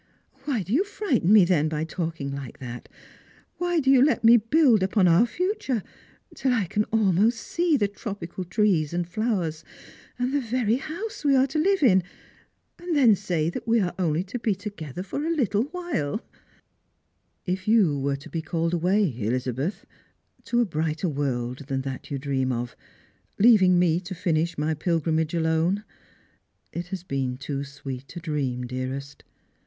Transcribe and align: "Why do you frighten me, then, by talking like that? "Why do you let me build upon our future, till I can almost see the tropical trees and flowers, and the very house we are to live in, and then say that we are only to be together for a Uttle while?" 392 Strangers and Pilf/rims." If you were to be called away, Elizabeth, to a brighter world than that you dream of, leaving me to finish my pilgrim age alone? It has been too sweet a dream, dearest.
"Why 0.45 0.63
do 0.63 0.73
you 0.73 0.83
frighten 0.83 1.31
me, 1.31 1.45
then, 1.45 1.69
by 1.69 1.83
talking 1.83 2.31
like 2.33 2.57
that? 2.57 2.89
"Why 3.59 3.79
do 3.79 3.91
you 3.91 4.03
let 4.03 4.23
me 4.23 4.35
build 4.35 4.81
upon 4.81 5.07
our 5.07 5.27
future, 5.27 5.83
till 6.33 6.51
I 6.53 6.65
can 6.65 6.85
almost 6.85 7.39
see 7.39 7.77
the 7.77 7.87
tropical 7.87 8.43
trees 8.43 8.93
and 8.95 9.07
flowers, 9.07 9.63
and 10.17 10.33
the 10.33 10.41
very 10.41 10.77
house 10.77 11.23
we 11.23 11.35
are 11.35 11.45
to 11.45 11.59
live 11.59 11.83
in, 11.83 12.01
and 12.79 12.95
then 12.95 13.13
say 13.15 13.51
that 13.51 13.67
we 13.67 13.79
are 13.79 13.93
only 13.99 14.23
to 14.23 14.39
be 14.39 14.55
together 14.55 15.03
for 15.03 15.23
a 15.23 15.29
Uttle 15.29 15.71
while?" 15.71 16.17
392 17.45 17.45
Strangers 17.45 17.45
and 17.45 17.57
Pilf/rims." 17.57 17.59
If 17.59 17.67
you 17.67 17.99
were 17.99 18.15
to 18.15 18.29
be 18.31 18.41
called 18.41 18.73
away, 18.73 19.13
Elizabeth, 19.19 19.85
to 20.45 20.61
a 20.61 20.65
brighter 20.65 21.09
world 21.09 21.67
than 21.67 21.81
that 21.81 22.09
you 22.09 22.17
dream 22.17 22.51
of, 22.51 22.75
leaving 23.37 23.77
me 23.77 23.99
to 23.99 24.15
finish 24.15 24.57
my 24.57 24.73
pilgrim 24.73 25.19
age 25.19 25.35
alone? 25.35 25.83
It 26.73 26.87
has 26.87 27.03
been 27.03 27.37
too 27.37 27.63
sweet 27.63 28.15
a 28.15 28.19
dream, 28.19 28.65
dearest. 28.65 29.23